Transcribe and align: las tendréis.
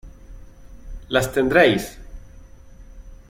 las 1.09 1.31
tendréis. 1.31 1.99